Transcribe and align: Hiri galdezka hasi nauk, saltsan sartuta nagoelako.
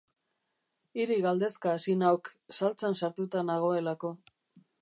Hiri 1.01 1.17
galdezka 1.25 1.73
hasi 1.75 1.97
nauk, 2.01 2.33
saltsan 2.63 3.01
sartuta 3.03 3.47
nagoelako. 3.51 4.15